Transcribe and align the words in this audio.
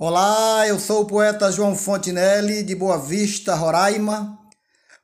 Olá, 0.00 0.64
eu 0.68 0.78
sou 0.78 1.00
o 1.00 1.04
poeta 1.04 1.50
João 1.50 1.74
Fontinelli, 1.74 2.62
de 2.62 2.72
Boa 2.72 2.96
Vista, 2.98 3.56
Roraima. 3.56 4.38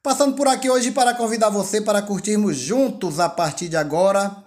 Passando 0.01 0.37
por 0.37 0.47
aqui 0.47 0.71
hoje 0.71 0.93
para 0.93 1.13
convidar 1.13 1.51
você 1.51 1.81
para 1.81 2.01
curtirmos 2.01 2.56
juntos 2.56 3.19
a 3.19 3.29
partir 3.29 3.69
de 3.69 3.77
agora, 3.77 4.45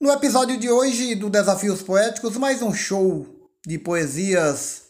no 0.00 0.10
episódio 0.10 0.58
de 0.58 0.68
hoje 0.68 1.14
do 1.14 1.30
Desafios 1.30 1.80
Poéticos, 1.80 2.36
mais 2.36 2.60
um 2.60 2.74
show 2.74 3.24
de 3.64 3.78
poesias 3.78 4.82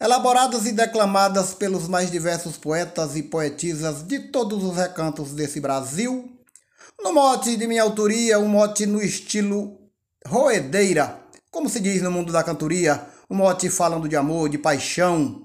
elaboradas 0.00 0.64
e 0.64 0.72
declamadas 0.72 1.52
pelos 1.52 1.86
mais 1.86 2.10
diversos 2.10 2.56
poetas 2.56 3.16
e 3.16 3.24
poetisas 3.24 4.02
de 4.02 4.30
todos 4.30 4.64
os 4.64 4.74
recantos 4.74 5.32
desse 5.32 5.60
Brasil. 5.60 6.26
No 7.02 7.12
mote 7.12 7.54
de 7.54 7.66
minha 7.66 7.82
autoria, 7.82 8.38
um 8.38 8.48
mote 8.48 8.86
no 8.86 9.02
estilo 9.02 9.78
roedeira, 10.26 11.20
como 11.50 11.68
se 11.68 11.80
diz 11.80 12.00
no 12.00 12.10
mundo 12.10 12.32
da 12.32 12.42
cantoria 12.42 13.17
um 13.30 13.36
mote 13.36 13.68
falando 13.68 14.08
de 14.08 14.16
amor, 14.16 14.48
de 14.48 14.58
paixão. 14.58 15.44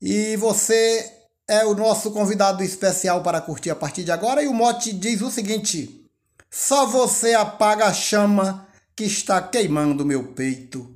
E 0.00 0.36
você 0.36 1.10
é 1.48 1.64
o 1.64 1.74
nosso 1.74 2.10
convidado 2.10 2.62
especial 2.62 3.22
para 3.22 3.40
curtir 3.40 3.70
a 3.70 3.76
partir 3.76 4.04
de 4.04 4.12
agora. 4.12 4.42
E 4.42 4.48
o 4.48 4.54
mote 4.54 4.92
diz 4.92 5.22
o 5.22 5.30
seguinte: 5.30 6.06
Só 6.50 6.86
você 6.86 7.34
apaga 7.34 7.86
a 7.86 7.92
chama 7.92 8.68
que 8.94 9.04
está 9.04 9.40
queimando 9.40 10.04
meu 10.04 10.32
peito. 10.32 10.94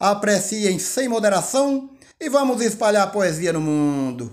Apreciem 0.00 0.78
sem 0.78 1.08
moderação 1.08 1.90
e 2.20 2.28
vamos 2.28 2.62
espalhar 2.62 3.12
poesia 3.12 3.52
no 3.52 3.60
mundo. 3.60 4.32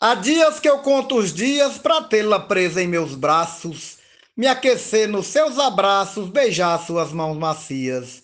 Há 0.00 0.14
dias 0.14 0.60
que 0.60 0.68
eu 0.68 0.78
conto 0.78 1.16
os 1.16 1.32
dias 1.32 1.76
para 1.76 2.04
tê-la 2.04 2.38
presa 2.38 2.80
em 2.80 2.86
meus 2.86 3.16
braços 3.16 3.97
me 4.38 4.46
aquecer 4.46 5.08
nos 5.08 5.26
seus 5.26 5.58
abraços, 5.58 6.30
beijar 6.30 6.78
suas 6.86 7.12
mãos 7.12 7.36
macias. 7.36 8.22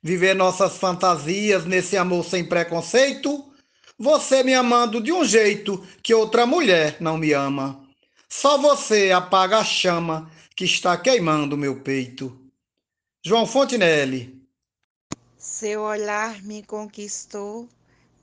Viver 0.00 0.32
nossas 0.32 0.78
fantasias 0.78 1.64
nesse 1.64 1.96
amor 1.96 2.24
sem 2.24 2.44
preconceito, 2.44 3.44
você 3.98 4.44
me 4.44 4.54
amando 4.54 5.00
de 5.00 5.10
um 5.12 5.24
jeito 5.24 5.84
que 6.00 6.14
outra 6.14 6.46
mulher 6.46 6.98
não 7.00 7.18
me 7.18 7.32
ama. 7.32 7.84
Só 8.28 8.56
você 8.56 9.10
apaga 9.10 9.58
a 9.58 9.64
chama 9.64 10.30
que 10.54 10.64
está 10.64 10.96
queimando 10.96 11.56
meu 11.56 11.80
peito. 11.80 12.40
João 13.20 13.44
Fontinelli. 13.44 14.40
Seu 15.36 15.80
olhar 15.80 16.40
me 16.42 16.62
conquistou, 16.62 17.68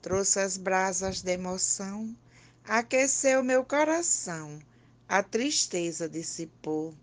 trouxe 0.00 0.40
as 0.40 0.56
brasas 0.56 1.20
de 1.20 1.32
emoção, 1.32 2.16
aqueceu 2.64 3.44
meu 3.44 3.62
coração, 3.62 4.58
a 5.06 5.22
tristeza 5.22 6.08
dissipou. 6.08 6.94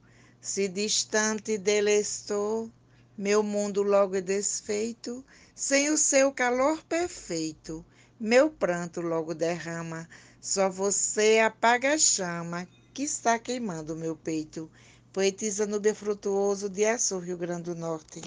Se 0.43 0.67
distante 0.67 1.57
dele 1.57 1.93
estou, 1.93 2.69
meu 3.17 3.41
mundo 3.41 3.81
logo 3.81 4.17
é 4.17 4.19
desfeito, 4.19 5.23
sem 5.55 5.89
o 5.89 5.97
seu 5.97 6.33
calor 6.33 6.83
perfeito, 6.83 7.83
meu 8.19 8.49
pranto 8.49 8.99
logo 8.99 9.33
derrama, 9.33 10.05
só 10.41 10.69
você 10.69 11.39
apaga 11.39 11.93
a 11.93 11.97
chama 11.97 12.67
que 12.93 13.03
está 13.03 13.39
queimando 13.39 13.95
meu 13.95 14.17
peito. 14.17 14.69
Poetisa 15.13 15.65
Núbia 15.65 15.95
Frutuoso 15.95 16.67
de 16.67 16.83
Açu, 16.83 17.19
Rio 17.19 17.37
Grande 17.37 17.73
do 17.73 17.75
Norte. 17.75 18.23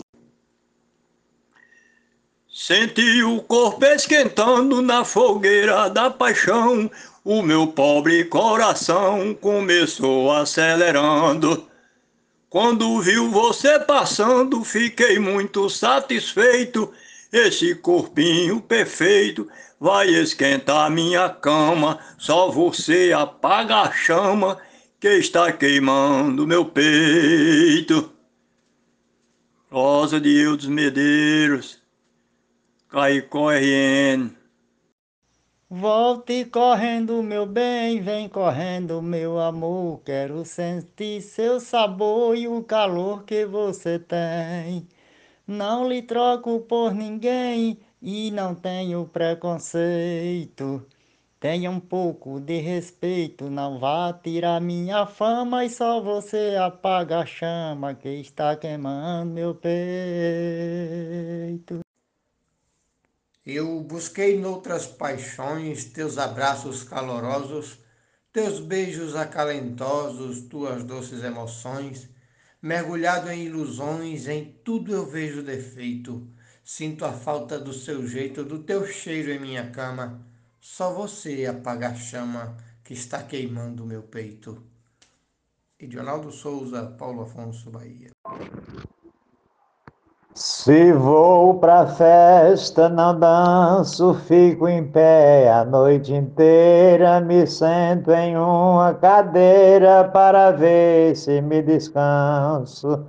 Senti 2.51 3.23
o 3.25 3.43
corpo 3.43 3.85
esquentando 3.85 4.81
na 4.81 5.05
fogueira 5.05 5.91
da 5.91 6.11
paixão, 6.11 6.91
o 7.23 7.43
meu 7.43 7.67
pobre 7.67 8.25
coração 8.25 9.35
começou 9.35 10.33
acelerando. 10.33 11.76
Quando 12.57 13.03
viu 13.03 13.31
você 13.31 13.79
passando, 13.79 14.65
fiquei 14.65 15.19
muito 15.19 15.69
satisfeito. 15.69 16.91
Esse 17.31 17.75
corpinho 17.75 18.63
perfeito 18.63 19.47
vai 19.79 20.09
esquentar 20.09 20.91
minha 20.91 21.29
cama. 21.29 21.99
Só 22.17 22.51
você 22.51 23.13
apaga 23.13 23.83
a 23.83 23.93
chama 23.93 24.57
que 24.99 25.19
está 25.19 25.53
queimando 25.53 26.47
meu 26.47 26.65
peito. 26.65 28.11
Rosa 29.71 30.19
de 30.19 30.31
Eudes 30.31 30.65
Medeiros, 30.65 31.83
Caicó 32.89 33.51
RN. 33.51 34.35
Volte 35.69 36.45
correndo, 36.45 37.21
meu 37.25 37.45
bem, 37.45 38.01
vem 38.01 38.29
correndo, 38.29 39.03
meu 39.03 39.41
amor. 39.41 40.01
Quero 40.05 40.45
sentir 40.45 41.21
seu 41.21 41.59
sabor 41.59 42.37
e 42.37 42.47
o 42.47 42.63
calor 42.63 43.25
que 43.25 43.45
você 43.45 43.99
tem. 43.99 44.87
Não 45.47 45.89
lhe 45.89 46.03
troco 46.03 46.61
por 46.61 46.95
ninguém 46.95 47.81
e 48.01 48.31
não 48.31 48.55
tenho 48.55 49.07
preconceito. 49.07 50.87
Tenha 51.41 51.71
um 51.71 51.81
pouco 51.81 52.41
de 52.41 52.59
respeito, 52.61 53.51
não 53.51 53.79
vá 53.79 54.13
tirar 54.13 54.61
minha 54.61 55.05
fama 55.07 55.65
e 55.65 55.71
só 55.71 56.01
você 56.01 56.57
apaga 56.61 57.21
a 57.21 57.27
chama 57.27 57.95
que 57.95 58.09
está 58.09 58.57
queimando 58.57 59.33
meu 59.33 59.55
peito. 59.55 59.77
Eu 63.47 63.81
busquei 63.81 64.41
noutras 64.41 64.89
paixões 64.89 65.85
teus 65.85 66.19
abraços 66.19 66.83
calorosos, 66.83 67.79
teus 68.33 68.59
beijos 68.59 69.15
acalentosos, 69.15 70.41
tuas 70.49 70.83
doces 70.83 71.23
emoções. 71.23 72.09
Mergulhado 72.61 73.31
em 73.31 73.45
ilusões, 73.45 74.27
em 74.27 74.59
tudo 74.65 74.93
eu 74.93 75.07
vejo 75.07 75.45
defeito. 75.45 76.29
Sinto 76.65 77.05
a 77.05 77.13
falta 77.13 77.57
do 77.57 77.73
seu 77.73 78.05
jeito, 78.05 78.43
do 78.43 78.65
teu 78.65 78.85
cheiro 78.85 79.31
em 79.31 79.39
minha 79.39 79.71
cama. 79.71 80.27
Só 80.59 80.93
você 80.93 81.47
apaga 81.47 81.91
a 81.91 81.95
chama 81.95 82.57
que 82.83 82.95
está 82.95 83.23
queimando 83.23 83.87
meu 83.87 84.03
peito. 84.03 84.61
Edionaldo 85.79 86.33
Souza, 86.33 86.85
Paulo 86.99 87.23
Afonso, 87.23 87.71
Bahia. 87.71 88.11
Se 90.37 90.93
vou 90.93 91.55
pra 91.55 91.87
festa, 91.87 92.91
não 92.91 93.19
danço, 93.19 94.13
fico 94.13 94.69
em 94.69 94.87
pé 94.87 95.51
a 95.51 95.65
noite 95.65 96.13
inteira, 96.13 97.23
me 97.23 97.47
sento 97.47 98.11
em 98.11 98.37
uma 98.37 98.93
cadeira 98.93 100.05
para 100.05 100.51
ver 100.51 101.17
se 101.17 101.41
me 101.41 101.63
descanso. 101.63 103.07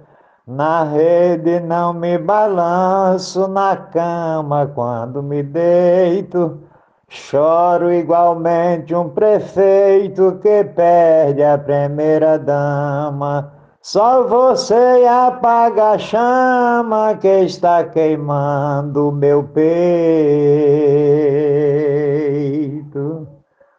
Na 0.47 0.85
rede 0.85 1.59
não 1.59 1.91
me 1.91 2.17
balanço, 2.17 3.45
na 3.45 3.75
cama 3.75 4.71
quando 4.73 5.21
me 5.21 5.43
deito, 5.43 6.61
choro 7.09 7.91
igualmente 7.91 8.95
um 8.95 9.09
prefeito 9.09 10.39
que 10.41 10.63
perde 10.63 11.43
a 11.43 11.57
primeira 11.57 12.39
dama. 12.39 13.56
Só 13.89 14.27
você 14.27 15.05
apaga 15.09 15.91
a 15.91 15.97
chama 15.97 17.15
que 17.15 17.45
está 17.45 17.85
queimando 17.85 19.13
meu 19.13 19.47
peito. 19.47 19.65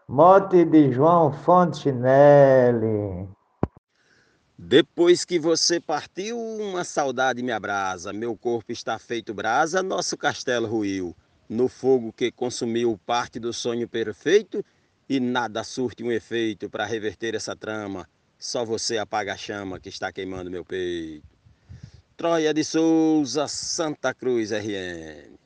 Mote 0.08 0.64
de 0.64 0.91
João 0.92 1.30
Fontinelli. 1.30 3.28
Depois 4.58 5.26
que 5.26 5.38
você 5.38 5.78
partiu, 5.78 6.38
uma 6.38 6.84
saudade 6.84 7.42
me 7.42 7.52
abrasa. 7.52 8.10
Meu 8.10 8.34
corpo 8.34 8.72
está 8.72 8.98
feito 8.98 9.34
brasa, 9.34 9.82
nosso 9.82 10.16
castelo 10.16 10.66
ruiu. 10.66 11.14
No 11.46 11.69
fogo 11.69 12.14
que 12.14 12.32
consumiu 12.32 12.98
parte 13.04 13.38
do 13.38 13.52
sonho 13.52 13.86
perfeito, 13.86 14.64
e 15.06 15.20
nada 15.20 15.62
surte 15.62 16.02
um 16.02 16.10
efeito 16.10 16.70
para 16.70 16.86
reverter 16.86 17.34
essa 17.34 17.54
trama. 17.54 18.08
Só 18.38 18.65
você 18.65 18.99
apaga 18.99 19.32
a 19.32 19.37
chama 19.37 19.81
que 19.81 19.88
está 19.88 20.12
queimando 20.12 20.49
meu 20.49 20.65
peito. 20.65 21.26
Troia 22.17 22.55
de 22.55 22.62
Souza, 22.62 23.49
Santa 23.49 24.14
Cruz 24.14 24.52
RN. 24.52 25.37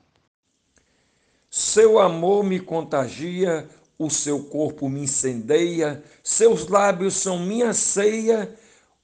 Seu 1.48 1.98
amor 1.98 2.44
me 2.44 2.60
contagia, 2.60 3.66
o 3.98 4.10
seu 4.10 4.44
corpo 4.44 4.90
me 4.90 5.00
incendeia, 5.04 6.02
seus 6.22 6.68
lábios 6.68 7.14
são 7.14 7.38
minha 7.38 7.72
ceia, 7.72 8.54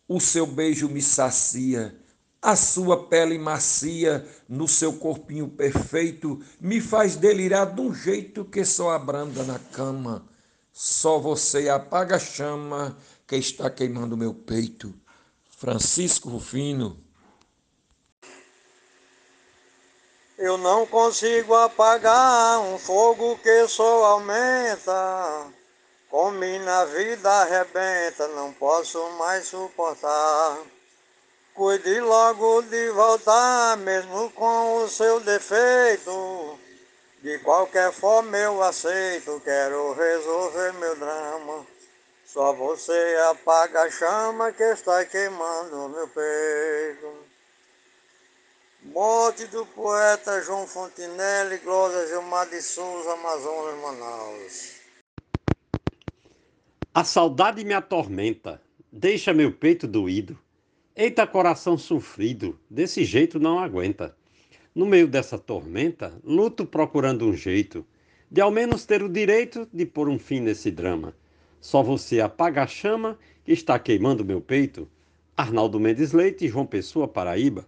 o 0.06 0.20
seu 0.20 0.46
beijo 0.46 0.88
me 0.88 1.00
sacia. 1.00 1.96
A 2.42 2.56
sua 2.56 3.08
pele 3.08 3.38
macia, 3.38 4.26
no 4.46 4.68
seu 4.68 4.92
corpinho 4.92 5.48
perfeito, 5.48 6.42
me 6.60 6.80
faz 6.80 7.16
delirar 7.16 7.74
de 7.74 7.80
um 7.80 7.94
jeito 7.94 8.44
que 8.44 8.64
só 8.66 8.90
abranda 8.90 9.42
na 9.44 9.58
cama. 9.58 10.26
Só 10.72 11.18
você 11.18 11.68
apaga 11.68 12.16
a 12.16 12.20
chama 12.20 12.96
que 13.28 13.36
está 13.36 13.68
queimando 13.68 14.16
meu 14.16 14.32
peito. 14.32 14.94
Francisco 15.50 16.30
Rufino. 16.30 16.98
Eu 20.38 20.56
não 20.56 20.86
consigo 20.86 21.54
apagar 21.54 22.60
um 22.60 22.78
fogo 22.78 23.38
que 23.38 23.68
só 23.68 24.04
aumenta. 24.04 25.46
Come 26.08 26.58
na 26.60 26.86
vida 26.86 27.30
arrebenta, 27.30 28.26
não 28.28 28.50
posso 28.54 28.98
mais 29.18 29.48
suportar. 29.48 30.58
Cuide 31.52 32.00
logo 32.00 32.62
de 32.62 32.88
voltar, 32.90 33.76
mesmo 33.76 34.30
com 34.30 34.84
o 34.84 34.88
seu 34.88 35.20
defeito. 35.20 36.58
De 37.22 37.38
qualquer 37.40 37.92
forma 37.92 38.38
eu 38.38 38.62
aceito, 38.62 39.42
quero 39.44 39.92
resolver 39.92 40.72
meu 40.74 40.96
drama. 40.96 41.77
Só 42.28 42.52
você 42.52 42.92
apaga 43.30 43.84
a 43.84 43.90
chama 43.90 44.52
que 44.52 44.62
está 44.62 45.02
queimando 45.06 45.88
meu 45.88 46.06
peito. 46.08 47.24
Morte 48.82 49.46
do 49.46 49.64
poeta 49.64 50.42
João 50.42 50.66
Fontinelli, 50.66 51.56
Glória 51.64 52.06
Gilmar 52.06 52.46
de 52.50 52.60
Souza, 52.60 53.14
Amazonas, 53.14 53.80
Manaus. 53.80 54.74
A 56.92 57.02
saudade 57.02 57.64
me 57.64 57.72
atormenta, 57.72 58.60
deixa 58.92 59.32
meu 59.32 59.50
peito 59.50 59.86
doído. 59.86 60.38
Eita, 60.94 61.26
coração 61.26 61.78
sofrido, 61.78 62.60
desse 62.68 63.06
jeito 63.06 63.40
não 63.40 63.58
aguenta. 63.58 64.14
No 64.74 64.84
meio 64.84 65.08
dessa 65.08 65.38
tormenta, 65.38 66.12
luto 66.22 66.66
procurando 66.66 67.24
um 67.24 67.32
jeito 67.32 67.86
de 68.30 68.42
ao 68.42 68.50
menos 68.50 68.84
ter 68.84 69.02
o 69.02 69.08
direito 69.08 69.66
de 69.72 69.86
pôr 69.86 70.10
um 70.10 70.18
fim 70.18 70.40
nesse 70.40 70.70
drama. 70.70 71.14
Só 71.60 71.82
você 71.82 72.20
apaga 72.20 72.62
a 72.62 72.66
chama 72.66 73.18
que 73.44 73.52
está 73.52 73.78
queimando 73.78 74.24
meu 74.24 74.40
peito. 74.40 74.88
Arnaldo 75.36 75.78
Mendes 75.78 76.12
Leite, 76.12 76.48
João 76.48 76.66
Pessoa, 76.66 77.06
Paraíba. 77.06 77.66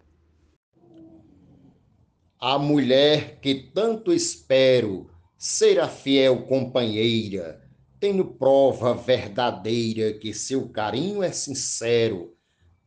A 2.39 2.59
mulher 2.59 3.39
que 3.41 3.55
tanto 3.55 4.13
espero 4.13 5.11
ser 5.37 5.79
a 5.81 5.89
fiel 5.89 6.43
companheira. 6.43 7.63
Tenho 7.99 8.25
prova 8.25 8.95
verdadeira 8.95 10.13
que 10.15 10.33
seu 10.33 10.69
carinho 10.69 11.23
é 11.23 11.33
sincero. 11.33 12.35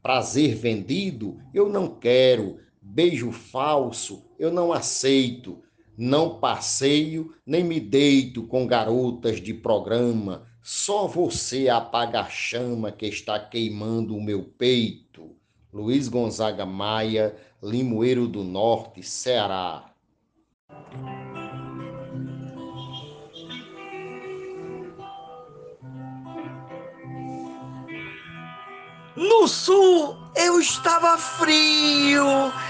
Prazer 0.01 0.55
vendido 0.55 1.39
eu 1.53 1.69
não 1.69 1.87
quero, 1.99 2.59
Beijo 2.81 3.31
falso 3.31 4.25
eu 4.37 4.51
não 4.51 4.73
aceito. 4.73 5.63
Não 5.97 6.39
passeio 6.39 7.33
nem 7.45 7.63
me 7.63 7.79
deito 7.79 8.43
com 8.47 8.67
garotas 8.67 9.39
de 9.39 9.53
programa. 9.53 10.45
Só 10.65 11.07
você 11.07 11.67
apaga 11.67 12.21
a 12.21 12.29
chama 12.29 12.89
que 12.89 13.05
está 13.05 13.37
queimando 13.37 14.15
o 14.15 14.23
meu 14.23 14.45
peito. 14.45 15.35
Luiz 15.73 16.07
Gonzaga 16.07 16.65
Maia, 16.65 17.35
Limoeiro 17.61 18.29
do 18.29 18.45
Norte, 18.45 19.03
Ceará. 19.03 19.93
No 29.17 29.47
sul 29.49 30.17
eu 30.35 30.59
estava 30.59 31.17
frio 31.17 32.23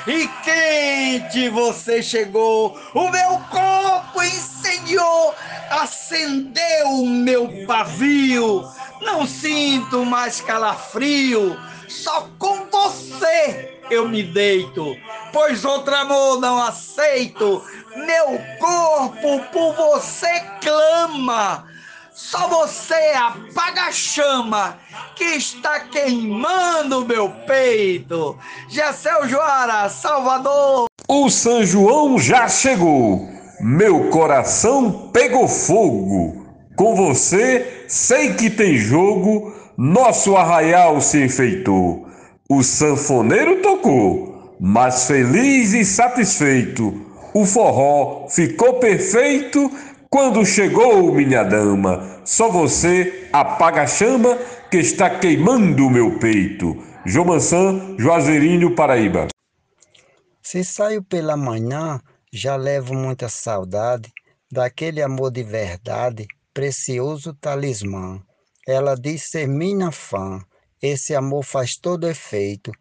e 0.07 0.27
quente 0.43 1.47
você 1.49 2.01
chegou. 2.01 2.77
O 2.93 3.09
meu 3.09 3.39
corpo 3.51 4.21
incendiou, 4.21 5.33
acendeu 5.81 6.87
o 6.87 7.05
meu 7.05 7.65
pavio. 7.65 8.63
Não 9.01 9.27
sinto 9.27 10.05
mais 10.05 10.39
calafrio, 10.41 11.59
só 11.87 12.27
com 12.39 12.65
você 12.69 13.79
eu 13.89 14.07
me 14.07 14.23
deito, 14.23 14.95
pois 15.31 15.65
outro 15.65 15.93
amor 15.93 16.39
não 16.39 16.61
aceito. 16.61 17.63
Meu 17.95 18.39
corpo 18.59 19.39
por 19.51 19.73
você 19.73 20.39
clama 20.61 21.73
só 22.13 22.47
você 22.47 22.93
apaga 23.15 23.85
a 23.85 23.91
chama 23.91 24.77
que 25.15 25.23
está 25.23 25.79
queimando 25.79 27.05
meu 27.05 27.29
peito. 27.47 28.37
Gessel 28.69 29.27
Joara, 29.27 29.89
Salvador. 29.89 30.85
O 31.07 31.29
São 31.29 31.65
João 31.65 32.19
já 32.19 32.47
chegou. 32.47 33.32
Meu 33.65 34.09
coração 34.09 35.09
pegou 35.13 35.47
fogo. 35.47 36.45
Com 36.75 36.97
você, 36.97 37.85
sei 37.87 38.33
que 38.33 38.49
tem 38.49 38.75
jogo. 38.75 39.53
Nosso 39.77 40.35
arraial 40.35 40.99
se 40.99 41.23
enfeitou. 41.23 42.05
O 42.49 42.61
sanfoneiro 42.61 43.61
tocou, 43.61 44.57
mas 44.59 45.07
feliz 45.07 45.71
e 45.71 45.85
satisfeito. 45.85 46.93
O 47.33 47.45
forró 47.45 48.27
ficou 48.27 48.79
perfeito 48.79 49.71
quando 50.09 50.45
chegou, 50.45 51.13
minha 51.13 51.43
dama, 51.43 52.19
só 52.25 52.49
você 52.49 53.29
apaga 53.31 53.83
a 53.83 53.87
chama 53.87 54.37
que 54.69 54.77
está 54.79 55.09
queimando 55.09 55.87
o 55.87 55.89
meu 55.89 56.19
peito. 56.19 56.77
João 57.05 57.27
Mansan, 57.27 57.95
Juazeirinho, 57.97 58.75
Paraíba. 58.75 59.27
Se 60.41 60.65
saio 60.65 61.01
pela 61.01 61.37
manhã, 61.37 62.01
já 62.35 62.55
levo 62.55 62.95
muita 62.95 63.29
saudade 63.29 64.11
daquele 64.51 65.03
amor 65.03 65.29
de 65.29 65.43
verdade, 65.43 66.27
precioso 66.51 67.31
talismã. 67.35 68.19
Ela 68.67 68.95
diz 68.95 69.29
ser 69.29 69.47
minha 69.47 69.91
fã, 69.91 70.43
esse 70.81 71.13
amor 71.13 71.43
faz 71.43 71.75
todo 71.75 72.09
efeito. 72.09 72.71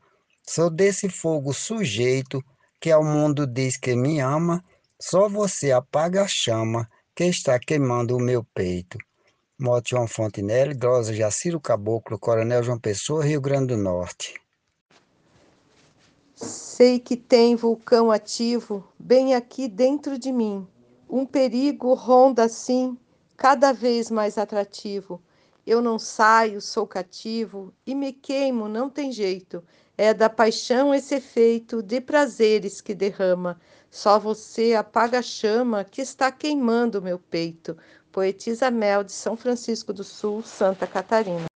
Sou 0.49 0.71
desse 0.71 1.11
fogo 1.11 1.53
sujeito 1.53 2.43
que 2.81 2.91
ao 2.91 3.05
mundo 3.05 3.47
diz 3.47 3.77
que 3.77 3.95
me 3.95 4.21
ama, 4.21 4.65
só 4.99 5.29
você 5.29 5.71
apaga 5.71 6.23
a 6.23 6.29
chama 6.29 6.89
que 7.15 7.25
está 7.25 7.59
queimando 7.59 8.17
o 8.17 8.21
meu 8.21 8.43
peito. 8.55 8.97
Mote 9.61 9.91
João 9.91 10.09
Fontenelle, 10.09 10.75
Glosa 10.75 11.13
Jaciro 11.13 11.61
Caboclo, 11.61 12.19
Coronel 12.19 12.63
João 12.63 12.79
Pessoa, 12.79 13.25
Rio 13.25 13.41
Grande 13.41 13.75
do 13.75 13.77
Norte. 13.77 14.42
Sei 16.43 16.99
que 16.99 17.17
tem 17.17 17.55
vulcão 17.55 18.11
ativo 18.11 18.85
bem 18.99 19.33
aqui 19.33 19.69
dentro 19.69 20.19
de 20.19 20.33
mim. 20.33 20.67
Um 21.09 21.25
perigo 21.25 21.95
ronda 21.95 22.43
assim, 22.43 22.99
cada 23.37 23.73
vez 23.73 24.11
mais 24.11 24.37
atrativo. 24.37 25.23
Eu 25.65 25.81
não 25.81 26.01
saio, 26.01 26.61
sou 26.61 26.85
cativo 26.85 27.73
e 27.87 27.95
me 27.95 28.13
queimo, 28.13 28.69
não 28.69 28.91
tem 28.91 29.13
jeito. 29.13 29.63
É 29.97 30.13
da 30.13 30.29
paixão 30.29 30.93
esse 30.93 31.15
efeito 31.15 31.81
de 31.81 32.01
prazeres 32.01 32.81
que 32.81 32.93
derrama. 32.93 33.61
Só 33.89 34.19
você 34.19 34.75
apaga 34.75 35.21
a 35.21 35.23
chama 35.23 35.85
que 35.85 36.03
está 36.03 36.33
queimando 36.33 37.01
meu 37.01 37.21
peito. 37.21 37.77
Poetisa 38.11 38.69
Mel 38.69 39.05
de 39.05 39.13
São 39.13 39.37
Francisco 39.37 39.93
do 39.93 40.03
Sul, 40.03 40.43
Santa 40.43 40.89
Catarina. 40.89 41.47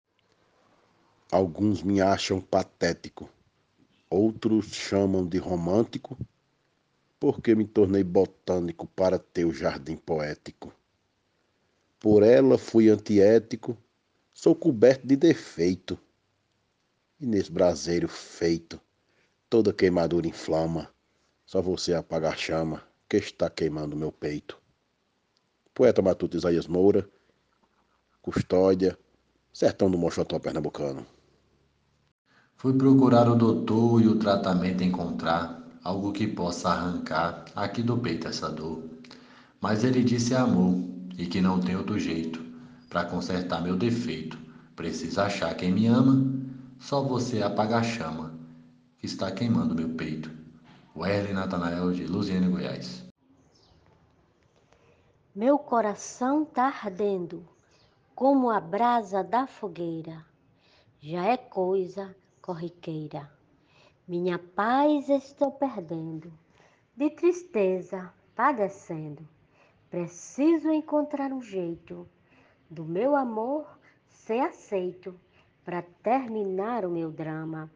Alguns 1.32 1.82
me 1.82 2.00
acham 2.00 2.40
patético, 2.40 3.28
outros 4.16 4.66
chamam 4.66 5.26
de 5.26 5.38
romântico, 5.38 6.18
porque 7.20 7.54
me 7.54 7.64
tornei 7.66 8.02
botânico 8.02 8.86
para 8.88 9.18
ter 9.18 9.44
o 9.44 9.52
jardim 9.52 9.96
poético. 9.96 10.72
Por 12.00 12.22
ela 12.22 12.58
fui 12.58 12.88
antiético, 12.88 13.76
sou 14.32 14.54
coberto 14.54 15.06
de 15.06 15.16
defeito. 15.16 15.98
E 17.20 17.26
nesse 17.26 17.50
braseiro 17.50 18.08
feito, 18.08 18.80
toda 19.48 19.72
queimadura 19.72 20.26
inflama 20.26 20.90
só 21.46 21.62
você 21.62 21.94
apaga 21.94 22.30
a 22.30 22.36
chama 22.36 22.82
que 23.08 23.16
está 23.16 23.48
queimando 23.48 23.96
meu 23.96 24.10
peito. 24.10 24.60
Poeta 25.72 26.02
Matuto 26.02 26.36
Isaías 26.36 26.66
Moura, 26.66 27.08
Custódia, 28.20 28.98
Sertão 29.52 29.88
do 29.88 29.96
Mochotó 29.96 30.40
Pernambucano. 30.40 31.06
Fui 32.58 32.72
procurar 32.72 33.28
o 33.28 33.34
doutor 33.34 34.00
e 34.00 34.08
o 34.08 34.18
tratamento 34.18 34.82
encontrar 34.82 35.62
algo 35.84 36.10
que 36.10 36.26
possa 36.26 36.70
arrancar 36.70 37.44
aqui 37.54 37.82
do 37.82 37.98
peito 37.98 38.28
essa 38.28 38.48
dor. 38.50 38.82
Mas 39.60 39.84
ele 39.84 40.02
disse 40.02 40.34
amor 40.34 40.74
e 41.18 41.26
que 41.26 41.42
não 41.42 41.60
tem 41.60 41.76
outro 41.76 41.98
jeito 41.98 42.42
para 42.88 43.04
consertar 43.04 43.62
meu 43.62 43.76
defeito. 43.76 44.38
Precisa 44.74 45.24
achar 45.24 45.54
quem 45.54 45.70
me 45.70 45.86
ama, 45.86 46.32
só 46.78 47.02
você 47.02 47.42
apaga 47.42 47.76
a 47.76 47.82
chama 47.82 48.32
que 48.98 49.04
está 49.04 49.30
queimando 49.30 49.74
meu 49.74 49.90
peito. 49.90 50.30
Werley 50.96 51.34
Natanael, 51.34 51.92
de 51.92 52.06
Luziane, 52.06 52.48
Goiás. 52.48 53.04
Meu 55.34 55.58
coração 55.58 56.46
tá 56.46 56.68
ardendo, 56.68 57.46
como 58.14 58.48
a 58.48 58.58
brasa 58.58 59.22
da 59.22 59.46
fogueira. 59.46 60.24
Já 60.98 61.26
é 61.26 61.36
coisa 61.36 62.16
corriqueira. 62.46 63.28
Minha 64.06 64.38
paz 64.38 65.08
estou 65.08 65.50
perdendo, 65.50 66.32
de 66.96 67.10
tristeza 67.10 68.14
padecendo. 68.36 69.28
Preciso 69.90 70.70
encontrar 70.70 71.32
um 71.32 71.42
jeito 71.42 72.08
do 72.70 72.84
meu 72.84 73.16
amor 73.16 73.66
ser 74.08 74.42
aceito 74.42 75.18
para 75.64 75.82
terminar 76.04 76.84
o 76.84 76.90
meu 76.90 77.10
drama. 77.10 77.68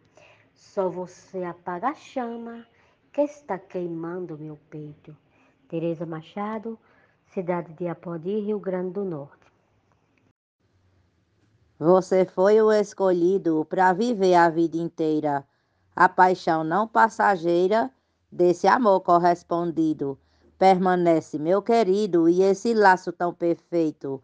Só 0.54 0.88
você 0.88 1.42
apaga 1.42 1.88
a 1.88 1.94
chama 1.94 2.64
que 3.12 3.22
está 3.22 3.58
queimando 3.58 4.38
meu 4.38 4.56
peito. 4.70 5.16
Tereza 5.66 6.06
Machado, 6.06 6.78
cidade 7.24 7.72
de 7.72 7.88
Apodi, 7.88 8.38
Rio 8.38 8.60
Grande 8.60 8.92
do 8.92 9.04
Norte. 9.04 9.39
Você 11.80 12.26
foi 12.26 12.60
o 12.60 12.70
escolhido 12.70 13.64
para 13.64 13.94
viver 13.94 14.34
a 14.34 14.50
vida 14.50 14.76
inteira. 14.76 15.46
a 15.96 16.10
paixão 16.10 16.62
não 16.62 16.86
passageira 16.86 17.90
desse 18.30 18.66
amor 18.66 19.00
correspondido. 19.00 20.18
Permanece, 20.58 21.38
meu 21.38 21.62
querido, 21.62 22.28
e 22.28 22.42
esse 22.42 22.74
laço 22.74 23.10
tão 23.12 23.32
perfeito. 23.32 24.22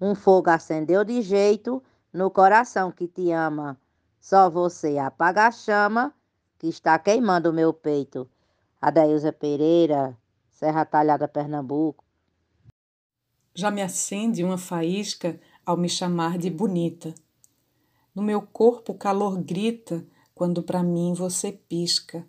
Um 0.00 0.12
fogo 0.12 0.50
acendeu 0.50 1.04
de 1.04 1.22
jeito 1.22 1.80
no 2.12 2.32
coração 2.32 2.90
que 2.90 3.06
te 3.06 3.30
ama. 3.30 3.80
Só 4.20 4.50
você 4.50 4.98
apaga 4.98 5.46
a 5.46 5.52
chama 5.52 6.12
que 6.58 6.66
está 6.66 6.98
queimando 6.98 7.50
o 7.50 7.52
meu 7.52 7.72
peito. 7.72 8.28
Adailza 8.82 9.32
Pereira, 9.32 10.18
Serra 10.50 10.84
Talhada, 10.84 11.28
Pernambuco. 11.28 12.04
Já 13.54 13.70
me 13.70 13.82
acende 13.82 14.42
uma 14.42 14.58
faísca 14.58 15.38
ao 15.68 15.76
me 15.76 15.86
chamar 15.86 16.38
de 16.38 16.48
bonita. 16.48 17.14
No 18.14 18.22
meu 18.22 18.40
corpo 18.40 18.92
o 18.92 18.96
calor 18.96 19.36
grita 19.36 20.02
quando 20.34 20.62
para 20.62 20.82
mim 20.82 21.12
você 21.12 21.52
pisca. 21.52 22.26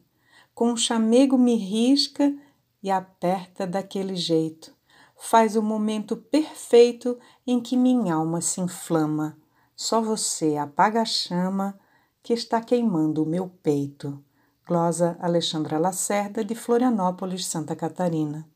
Com 0.53 0.74
um 0.74 0.75
chamego 0.75 1.38
me 1.38 1.55
risca 1.55 2.36
e 2.84 2.91
aperta 2.91 3.65
daquele 3.65 4.13
jeito. 4.13 4.75
Faz 5.15 5.55
o 5.55 5.62
momento 5.62 6.17
perfeito 6.17 7.17
em 7.48 7.62
que 7.62 7.77
minha 7.77 8.15
alma 8.15 8.41
se 8.41 8.60
inflama. 8.60 9.38
Só 9.74 10.01
você 10.01 10.58
apaga 10.58 11.01
a 11.01 11.05
chama 11.05 11.79
que 12.22 12.34
está 12.34 12.60
queimando 12.60 13.24
o 13.24 13.25
meu 13.25 13.48
peito. 13.63 14.22
Glosa 14.67 15.17
Alexandra 15.22 15.79
Lacerda, 15.79 16.43
de 16.43 16.55
Florianópolis, 16.55 17.46
Santa 17.46 17.74
Catarina. 17.74 18.49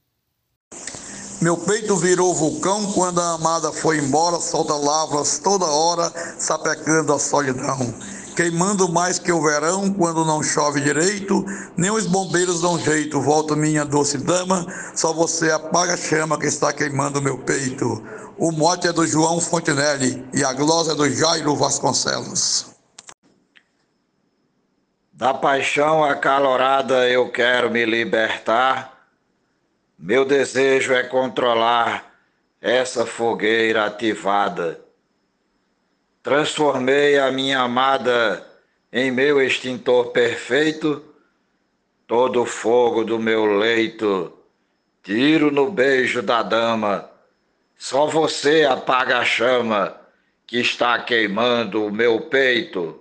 Meu 1.44 1.58
peito 1.58 1.98
virou 1.98 2.34
vulcão 2.34 2.90
quando 2.94 3.20
a 3.20 3.34
amada 3.34 3.70
foi 3.74 3.98
embora, 3.98 4.40
solta 4.40 4.76
lavras 4.76 5.40
toda 5.40 5.66
hora, 5.66 6.10
sapecando 6.38 7.12
a 7.12 7.20
solidão. 7.20 7.94
Queimando 8.34 8.88
mais 8.88 9.20
que 9.20 9.30
o 9.30 9.44
verão 9.44 9.94
quando 9.94 10.24
não 10.24 10.42
chove 10.42 10.80
direito, 10.80 11.44
nem 11.76 11.92
os 11.92 12.08
bombeiros 12.08 12.62
dão 12.62 12.80
jeito. 12.80 13.20
Volta 13.20 13.58
minha 13.58 13.84
doce 13.84 14.20
dama, 14.20 14.66
só 14.96 15.12
você 15.12 15.52
apaga 15.52 15.96
a 15.96 15.98
chama 15.98 16.40
que 16.40 16.46
está 16.46 16.72
queimando 16.72 17.22
meu 17.22 17.38
peito. 17.38 18.02
O 18.38 18.50
mote 18.50 18.88
é 18.88 18.94
do 18.94 19.06
João 19.06 19.42
Fontenelle 19.42 20.26
e 20.34 20.46
a 20.46 20.54
glosa 20.54 20.94
é 20.94 20.96
do 20.96 21.10
Jairo 21.10 21.58
Vasconcelos. 21.58 22.68
Da 25.12 25.34
paixão 25.34 26.06
acalorada 26.06 27.06
eu 27.10 27.30
quero 27.30 27.70
me 27.70 27.84
libertar 27.84 28.93
meu 30.04 30.26
desejo 30.26 30.94
é 30.94 31.02
controlar 31.02 32.14
essa 32.60 33.06
fogueira 33.06 33.86
ativada. 33.86 34.84
Transformei 36.22 37.18
a 37.18 37.32
minha 37.32 37.62
amada 37.62 38.46
em 38.92 39.10
meu 39.10 39.42
extintor 39.42 40.12
perfeito, 40.12 41.02
todo 42.06 42.42
o 42.42 42.46
fogo 42.46 43.06
do 43.06 43.18
meu 43.18 43.46
leito, 43.46 44.38
tiro 45.02 45.50
no 45.50 45.72
beijo 45.72 46.22
da 46.22 46.44
dama. 46.44 47.10
Só 47.78 48.06
você 48.06 48.66
apaga 48.66 49.20
a 49.20 49.24
chama 49.24 49.98
que 50.46 50.60
está 50.60 51.00
queimando 51.00 51.86
o 51.86 51.90
meu 51.90 52.20
peito. 52.20 53.00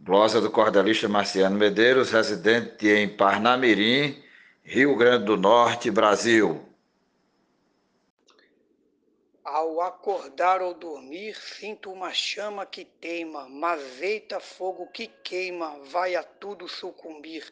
Glosa 0.00 0.40
do 0.40 0.50
cordelista 0.50 1.06
Marciano 1.06 1.58
Medeiros, 1.58 2.12
residente 2.12 2.88
em 2.88 3.06
Parnamirim, 3.06 4.26
Rio 4.70 4.94
Grande 4.96 5.24
do 5.24 5.34
Norte, 5.34 5.90
Brasil. 5.90 6.62
Ao 9.42 9.80
acordar 9.80 10.60
ou 10.60 10.74
dormir, 10.74 11.34
sinto 11.36 11.90
uma 11.90 12.12
chama 12.12 12.66
que 12.66 12.84
teima, 12.84 13.48
mas 13.48 14.02
eita 14.02 14.38
fogo 14.38 14.86
que 14.88 15.06
queima, 15.24 15.78
vai 15.84 16.16
a 16.16 16.22
tudo 16.22 16.68
sucumbir. 16.68 17.50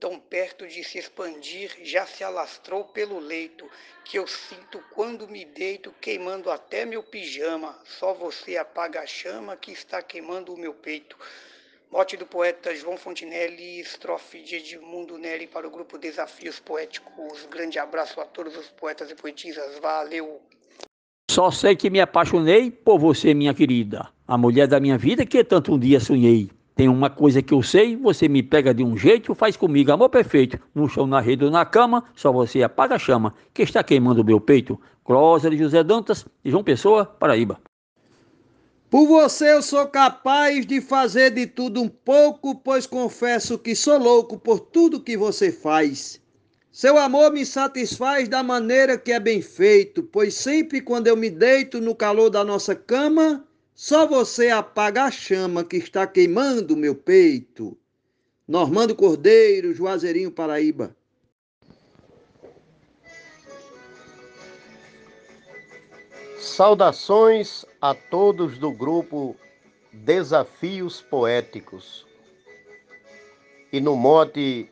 Tão 0.00 0.18
perto 0.18 0.66
de 0.66 0.82
se 0.82 0.98
expandir, 0.98 1.72
já 1.82 2.04
se 2.04 2.24
alastrou 2.24 2.86
pelo 2.86 3.20
leito, 3.20 3.70
que 4.04 4.18
eu 4.18 4.26
sinto 4.26 4.82
quando 4.90 5.28
me 5.28 5.44
deito, 5.44 5.94
queimando 6.00 6.50
até 6.50 6.84
meu 6.84 7.00
pijama. 7.04 7.80
Só 7.84 8.12
você 8.12 8.56
apaga 8.56 9.02
a 9.02 9.06
chama 9.06 9.56
que 9.56 9.70
está 9.70 10.02
queimando 10.02 10.52
o 10.52 10.58
meu 10.58 10.74
peito. 10.74 11.16
Mote 11.90 12.16
do 12.16 12.26
poeta 12.26 12.74
João 12.74 12.96
Fontinelli, 12.96 13.80
estrofe 13.80 14.42
de 14.42 14.56
Edmundo 14.56 15.16
Nelly 15.16 15.46
para 15.46 15.66
o 15.66 15.70
grupo 15.70 15.96
Desafios 15.96 16.58
Poéticos. 16.58 17.46
Grande 17.50 17.78
abraço 17.78 18.20
a 18.20 18.24
todos 18.24 18.56
os 18.56 18.66
poetas 18.68 19.10
e 19.10 19.14
poetisas. 19.14 19.78
Valeu! 19.78 20.40
Só 21.30 21.50
sei 21.50 21.76
que 21.76 21.88
me 21.88 22.00
apaixonei 22.00 22.70
por 22.70 22.98
você, 22.98 23.32
minha 23.32 23.54
querida, 23.54 24.08
a 24.26 24.36
mulher 24.36 24.66
da 24.66 24.80
minha 24.80 24.98
vida 24.98 25.24
que 25.24 25.44
tanto 25.44 25.74
um 25.74 25.78
dia 25.78 26.00
sonhei. 26.00 26.50
Tem 26.74 26.88
uma 26.88 27.08
coisa 27.08 27.40
que 27.40 27.54
eu 27.54 27.62
sei, 27.62 27.96
você 27.96 28.28
me 28.28 28.42
pega 28.42 28.74
de 28.74 28.84
um 28.84 28.96
jeito, 28.96 29.34
faz 29.34 29.56
comigo 29.56 29.92
amor 29.92 30.10
perfeito. 30.10 30.58
No 30.74 30.88
chão, 30.88 31.06
na 31.06 31.20
rede 31.20 31.44
ou 31.44 31.50
na 31.50 31.64
cama, 31.64 32.04
só 32.14 32.32
você 32.32 32.62
apaga 32.62 32.96
a 32.96 32.98
chama 32.98 33.32
que 33.54 33.62
está 33.62 33.82
queimando 33.82 34.22
o 34.22 34.24
meu 34.24 34.40
peito. 34.40 34.78
Closa 35.04 35.48
de 35.48 35.56
José 35.56 35.84
Dantas, 35.84 36.26
de 36.44 36.50
João 36.50 36.64
Pessoa, 36.64 37.06
Paraíba. 37.06 37.60
Por 38.96 39.06
você 39.06 39.52
eu 39.52 39.60
sou 39.60 39.86
capaz 39.88 40.64
de 40.64 40.80
fazer 40.80 41.30
de 41.30 41.46
tudo 41.46 41.82
um 41.82 41.86
pouco, 41.86 42.54
pois 42.54 42.86
confesso 42.86 43.58
que 43.58 43.76
sou 43.76 43.98
louco 43.98 44.38
por 44.38 44.58
tudo 44.58 45.02
que 45.02 45.18
você 45.18 45.52
faz. 45.52 46.18
Seu 46.72 46.96
amor 46.96 47.30
me 47.30 47.44
satisfaz 47.44 48.26
da 48.26 48.42
maneira 48.42 48.96
que 48.96 49.12
é 49.12 49.20
bem 49.20 49.42
feito, 49.42 50.02
pois 50.02 50.32
sempre 50.32 50.80
quando 50.80 51.08
eu 51.08 51.14
me 51.14 51.28
deito 51.28 51.78
no 51.78 51.94
calor 51.94 52.30
da 52.30 52.42
nossa 52.42 52.74
cama, 52.74 53.46
só 53.74 54.06
você 54.06 54.48
apaga 54.48 55.04
a 55.04 55.10
chama 55.10 55.62
que 55.62 55.76
está 55.76 56.06
queimando 56.06 56.74
meu 56.74 56.94
peito. 56.94 57.76
Normando 58.48 58.96
Cordeiro, 58.96 59.74
Juazeirinho, 59.74 60.30
Paraíba. 60.30 60.96
Saudações 66.38 67.64
a 67.80 67.94
todos 67.94 68.58
do 68.58 68.70
grupo 68.70 69.34
Desafios 69.90 71.00
Poéticos. 71.00 72.06
E 73.72 73.80
no 73.80 73.96
mote 73.96 74.70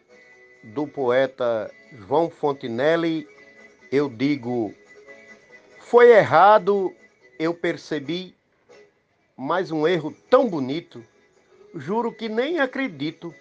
do 0.63 0.87
poeta 0.87 1.71
João 1.91 2.29
Fontinelli, 2.29 3.27
eu 3.91 4.11
digo: 4.11 4.75
foi 5.81 6.11
errado, 6.11 6.95
eu 7.39 7.55
percebi, 7.55 8.35
mas 9.35 9.71
um 9.71 9.89
erro 9.89 10.15
tão 10.29 10.49
bonito, 10.49 11.03
juro 11.75 12.13
que 12.13 12.29
nem 12.29 12.61
acredito 12.61 13.35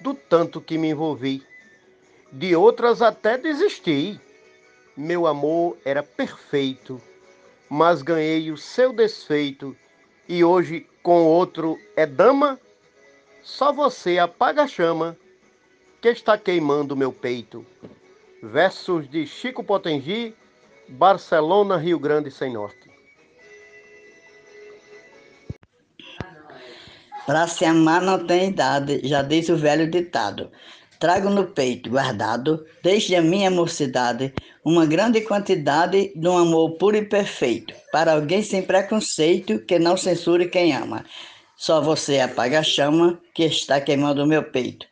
do 0.00 0.14
tanto 0.14 0.62
que 0.62 0.78
me 0.78 0.88
envolvi. 0.88 1.42
De 2.32 2.56
outras 2.56 3.02
até 3.02 3.36
desisti. 3.36 4.18
Meu 4.96 5.26
amor 5.26 5.78
era 5.84 6.02
perfeito 6.02 7.00
mas 7.70 8.02
ganhei 8.02 8.50
o 8.50 8.56
seu 8.56 8.92
desfeito 8.92 9.76
e 10.28 10.42
hoje 10.42 10.88
com 11.04 11.24
outro 11.24 11.78
é 11.96 12.04
dama? 12.04 12.58
Só 13.44 13.72
você 13.72 14.18
apaga 14.18 14.64
a 14.64 14.66
chama 14.66 15.16
que 16.00 16.08
está 16.08 16.36
queimando 16.36 16.96
meu 16.96 17.12
peito. 17.12 17.64
Versos 18.42 19.08
de 19.08 19.24
Chico 19.24 19.62
Potengi, 19.62 20.34
Barcelona, 20.88 21.76
Rio 21.76 21.98
Grande 21.98 22.30
sem 22.30 22.52
Norte. 22.52 22.90
Para 27.24 27.46
se 27.46 27.64
amar 27.64 28.02
não 28.02 28.26
tem 28.26 28.48
idade, 28.48 29.06
já 29.06 29.22
diz 29.22 29.48
o 29.48 29.56
velho 29.56 29.88
ditado. 29.88 30.50
Trago 31.00 31.30
no 31.30 31.46
peito, 31.46 31.88
guardado, 31.88 32.62
desde 32.82 33.16
a 33.16 33.22
minha 33.22 33.50
mocidade, 33.50 34.34
uma 34.62 34.84
grande 34.84 35.22
quantidade 35.22 36.12
de 36.14 36.28
um 36.28 36.36
amor 36.36 36.76
puro 36.76 36.94
e 36.94 37.02
perfeito, 37.02 37.72
para 37.90 38.12
alguém 38.12 38.42
sem 38.42 38.62
preconceito 38.62 39.60
que 39.60 39.78
não 39.78 39.96
censure 39.96 40.50
quem 40.50 40.76
ama. 40.76 41.06
Só 41.56 41.80
você 41.80 42.20
apaga 42.20 42.58
a 42.58 42.62
chama 42.62 43.18
que 43.34 43.44
está 43.44 43.80
queimando 43.80 44.22
o 44.22 44.26
meu 44.26 44.42
peito. 44.42 44.84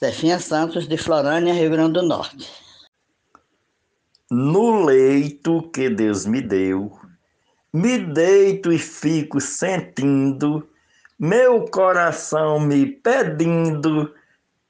Zefinha 0.00 0.40
Santos, 0.40 0.88
de 0.88 0.96
Florânia, 0.96 1.54
Rio 1.54 1.70
Grande 1.70 1.92
do 1.92 2.02
Norte. 2.02 2.50
No 4.28 4.84
leito 4.84 5.70
que 5.70 5.88
Deus 5.88 6.26
me 6.26 6.40
deu, 6.40 6.98
me 7.72 7.98
deito 7.98 8.72
e 8.72 8.80
fico 8.80 9.40
sentindo, 9.40 10.68
meu 11.16 11.66
coração 11.66 12.58
me 12.58 12.86
pedindo 12.86 14.12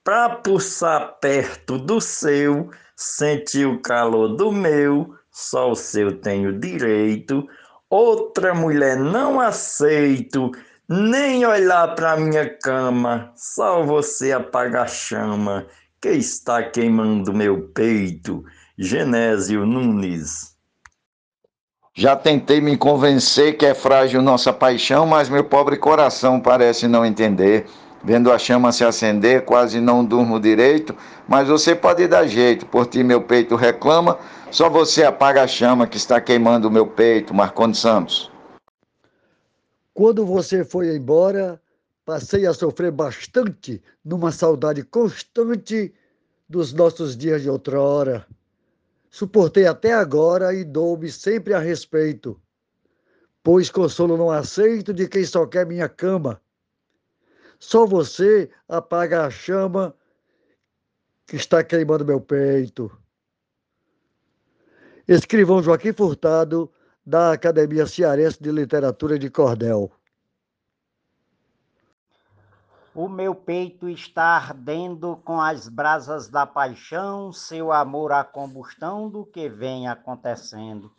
pra 0.06 0.28
pulsar 0.28 1.16
perto 1.20 1.76
do 1.76 2.00
seu, 2.00 2.70
sentir 2.94 3.66
o 3.66 3.80
calor 3.80 4.36
do 4.36 4.52
meu, 4.52 5.16
só 5.32 5.72
o 5.72 5.74
seu 5.74 6.20
tenho 6.20 6.60
direito. 6.60 7.44
Outra 7.90 8.54
mulher 8.54 8.96
não 8.96 9.40
aceito, 9.40 10.52
nem 10.88 11.44
olhar 11.44 11.92
pra 11.96 12.16
minha 12.16 12.48
cama, 12.48 13.32
só 13.34 13.82
você 13.82 14.30
apaga 14.30 14.82
a 14.82 14.86
chama 14.86 15.66
que 16.00 16.10
está 16.10 16.62
queimando 16.62 17.34
meu 17.34 17.62
peito. 17.74 18.44
Genésio 18.78 19.66
Nunes. 19.66 20.54
Já 21.92 22.14
tentei 22.14 22.60
me 22.60 22.76
convencer 22.76 23.56
que 23.56 23.66
é 23.66 23.74
frágil 23.74 24.22
nossa 24.22 24.52
paixão, 24.52 25.04
mas 25.04 25.28
meu 25.28 25.42
pobre 25.42 25.78
coração 25.78 26.38
parece 26.38 26.86
não 26.86 27.04
entender. 27.04 27.66
Vendo 28.06 28.30
a 28.30 28.38
chama 28.38 28.70
se 28.70 28.84
acender, 28.84 29.44
quase 29.44 29.80
não 29.80 30.04
durmo 30.04 30.38
direito, 30.38 30.94
mas 31.26 31.48
você 31.48 31.74
pode 31.74 32.06
dar 32.06 32.24
jeito, 32.24 32.64
por 32.64 32.86
ti 32.86 33.02
meu 33.02 33.20
peito 33.20 33.56
reclama, 33.56 34.16
só 34.48 34.70
você 34.70 35.02
apaga 35.02 35.42
a 35.42 35.46
chama 35.48 35.88
que 35.88 35.96
está 35.96 36.20
queimando 36.20 36.68
o 36.68 36.70
meu 36.70 36.86
peito, 36.86 37.34
Marcondes 37.34 37.80
Santos. 37.80 38.30
Quando 39.92 40.24
você 40.24 40.64
foi 40.64 40.94
embora, 40.94 41.60
passei 42.04 42.46
a 42.46 42.54
sofrer 42.54 42.92
bastante 42.92 43.82
numa 44.04 44.30
saudade 44.30 44.84
constante 44.84 45.92
dos 46.48 46.72
nossos 46.72 47.16
dias 47.16 47.42
de 47.42 47.50
outrora. 47.50 48.24
Suportei 49.10 49.66
até 49.66 49.92
agora 49.92 50.54
e 50.54 50.62
dou-me 50.62 51.10
sempre 51.10 51.54
a 51.54 51.58
respeito, 51.58 52.40
pois 53.42 53.68
consolo 53.68 54.16
não 54.16 54.30
aceito 54.30 54.94
de 54.94 55.08
quem 55.08 55.24
só 55.24 55.44
quer 55.44 55.66
minha 55.66 55.88
cama. 55.88 56.40
Só 57.58 57.86
você 57.86 58.50
apaga 58.68 59.26
a 59.26 59.30
chama 59.30 59.94
que 61.26 61.36
está 61.36 61.64
queimando 61.64 62.04
meu 62.04 62.20
peito. 62.20 62.90
Escrivão 65.08 65.62
Joaquim 65.62 65.92
Furtado, 65.92 66.70
da 67.04 67.32
Academia 67.32 67.86
Cearense 67.86 68.42
de 68.42 68.50
Literatura 68.50 69.16
de 69.18 69.30
Cordel. 69.30 69.92
O 72.92 73.08
meu 73.08 73.34
peito 73.34 73.88
está 73.88 74.36
ardendo 74.36 75.20
com 75.24 75.40
as 75.40 75.68
brasas 75.68 76.28
da 76.28 76.46
paixão, 76.46 77.32
seu 77.32 77.70
amor 77.70 78.10
a 78.10 78.24
combustão 78.24 79.08
do 79.08 79.24
que 79.24 79.48
vem 79.48 79.86
acontecendo. 79.86 80.90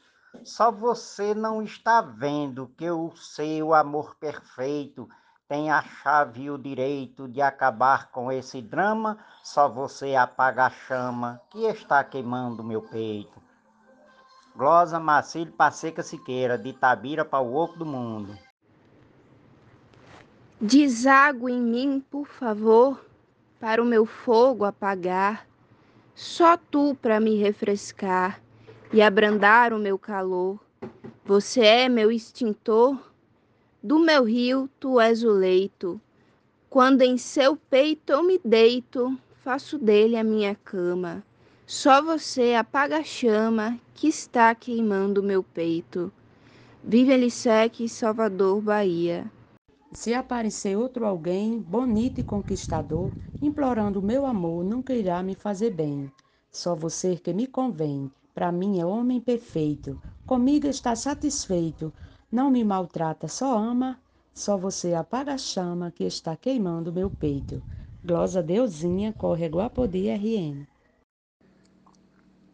Só 0.43 0.71
você 0.71 1.33
não 1.33 1.61
está 1.61 2.01
vendo 2.01 2.71
que 2.77 2.89
o 2.89 3.13
seu 3.15 3.73
amor 3.73 4.15
perfeito 4.15 5.09
tem 5.47 5.71
a 5.71 5.81
chave 5.81 6.43
e 6.43 6.51
o 6.51 6.57
direito 6.57 7.27
de 7.27 7.41
acabar 7.41 8.11
com 8.11 8.31
esse 8.31 8.61
drama, 8.61 9.17
só 9.43 9.69
você 9.69 10.13
apaga 10.13 10.65
a 10.65 10.69
chama 10.69 11.41
que 11.49 11.63
está 11.65 12.03
queimando 12.03 12.63
meu 12.63 12.81
peito. 12.81 13.41
Glosa 14.55 14.99
Marcílio 14.99 15.53
Passeca 15.53 16.03
Siqueira, 16.03 16.57
de 16.57 16.73
Tabira 16.73 17.23
para 17.23 17.43
o 17.43 17.55
Oco 17.55 17.79
do 17.79 17.85
Mundo. 17.85 18.37
Deságua 20.59 21.51
em 21.51 21.61
mim, 21.61 22.03
por 22.11 22.27
favor, 22.27 23.05
para 23.59 23.81
o 23.81 23.85
meu 23.85 24.05
fogo 24.05 24.65
apagar, 24.65 25.47
só 26.13 26.57
tu 26.57 26.97
para 27.01 27.19
me 27.19 27.37
refrescar 27.37 28.41
e 28.91 29.01
abrandar 29.01 29.71
o 29.71 29.79
meu 29.79 29.97
calor. 29.97 30.59
Você 31.23 31.61
é 31.61 31.89
meu 31.89 32.11
extintor 32.11 32.97
do 33.87 33.99
meu 33.99 34.25
rio 34.25 34.69
tu 34.81 34.99
és 34.99 35.23
o 35.23 35.31
leito. 35.31 36.01
Quando 36.69 37.03
em 37.03 37.17
seu 37.17 37.55
peito 37.55 38.11
eu 38.11 38.21
me 38.21 38.37
deito, 38.43 39.17
faço 39.41 39.77
dele 39.77 40.17
a 40.17 40.25
minha 40.25 40.55
cama. 40.55 41.23
Só 41.65 42.01
você 42.01 42.53
apaga 42.53 42.97
a 42.97 43.03
chama 43.03 43.79
que 43.93 44.09
está 44.09 44.53
queimando 44.53 45.23
meu 45.23 45.41
peito. 45.41 46.11
Vive 46.83 47.13
Elisec, 47.13 47.87
Salvador, 47.87 48.59
Bahia. 48.59 49.31
Se 49.93 50.13
aparecer 50.13 50.77
outro 50.77 51.05
alguém, 51.05 51.57
bonito 51.57 52.19
e 52.19 52.23
conquistador, 52.23 53.13
implorando 53.41 54.01
meu 54.01 54.25
amor, 54.25 54.65
nunca 54.65 54.93
irá 54.93 55.23
me 55.23 55.33
fazer 55.33 55.73
bem. 55.73 56.11
Só 56.51 56.75
você 56.75 57.15
que 57.15 57.33
me 57.33 57.47
convém, 57.47 58.11
para 58.35 58.51
mim 58.51 58.81
é 58.81 58.85
homem 58.85 59.21
perfeito. 59.21 59.97
Comigo 60.25 60.67
está 60.67 60.93
satisfeito, 60.93 61.93
não 62.31 62.51
me 62.51 62.63
maltrata, 62.63 63.27
só 63.27 63.57
ama, 63.57 63.99
só 64.33 64.57
você 64.57 64.93
apaga 64.93 65.33
a 65.33 65.37
chama 65.37 65.91
que 65.91 66.03
está 66.03 66.35
queimando 66.35 66.91
meu 66.91 67.09
peito. 67.09 67.61
Glosa 68.03 68.43
Deusinha, 68.43 69.13
Córrego 69.13 69.59
Apodi 69.59 70.09
RN. 70.09 70.67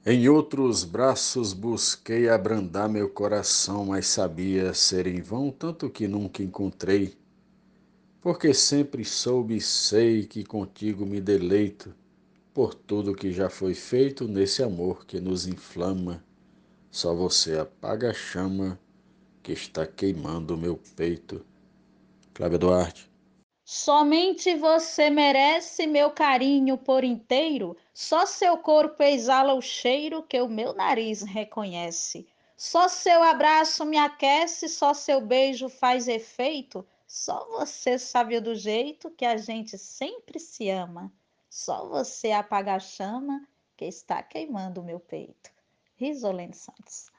Em 0.06 0.28
outros 0.28 0.84
braços 0.84 1.54
busquei 1.54 2.30
abrandar 2.30 2.90
meu 2.90 3.10
coração, 3.10 3.86
mas 3.86 4.08
sabia 4.08 4.74
ser 4.74 5.08
em 5.08 5.22
vão, 5.22 5.50
tanto 5.50 5.90
que 5.90 6.08
nunca 6.08 6.44
encontrei. 6.44 7.18
Porque 8.22 8.54
sempre 8.54 9.04
soube 9.04 9.56
e 9.58 9.62
sei 9.62 10.26
que 10.26 10.44
contigo 10.44 11.06
me 11.06 11.20
deleito, 11.20 11.94
por 12.54 12.74
tudo 12.74 13.16
que 13.16 13.32
já 13.32 13.50
foi 13.50 13.74
feito 13.74 14.28
nesse 14.28 14.62
amor 14.62 15.06
que 15.06 15.20
nos 15.20 15.48
inflama. 15.48 16.24
Só 16.92 17.16
você 17.16 17.58
apaga 17.58 18.12
a 18.12 18.14
chama 18.14 18.80
que 19.44 19.52
está 19.52 19.86
queimando 19.86 20.56
o 20.56 20.58
meu 20.58 20.80
peito. 20.96 21.46
Cláudia 22.34 22.58
Duarte. 22.58 23.12
Somente 23.66 24.56
você 24.56 25.10
merece 25.10 25.86
meu 25.86 26.12
carinho 26.12 26.78
por 26.78 27.04
inteiro, 27.04 27.78
só 27.94 28.26
seu 28.26 28.58
corpo 28.58 29.04
exala 29.04 29.54
o 29.54 29.62
cheiro 29.62 30.24
que 30.24 30.40
o 30.42 30.50
meu 30.50 30.74
nariz 30.74 31.22
reconhece. 31.22 32.28
Só 32.58 32.88
seu 32.88 33.22
abraço 33.22 33.86
me 33.86 33.98
aquece, 33.98 34.70
só 34.70 34.94
seu 34.94 35.20
beijo 35.22 35.70
faz 35.70 36.08
efeito. 36.08 36.86
Só 37.06 37.46
você 37.52 38.00
sabe 38.00 38.40
do 38.40 38.56
jeito 38.56 39.12
que 39.12 39.26
a 39.26 39.38
gente 39.38 39.78
sempre 39.78 40.40
se 40.40 40.70
ama. 40.70 41.12
Só 41.50 41.88
você 41.88 42.32
apaga 42.32 42.76
a 42.76 42.80
chama 42.80 43.48
que 43.78 43.86
está 43.86 44.24
queimando 44.24 44.82
o 44.82 44.84
meu 44.84 45.00
peito. 45.00 45.52
Risolene 45.96 46.54
Santos. 46.54 47.13